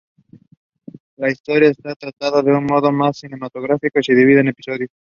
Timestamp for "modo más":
2.65-3.19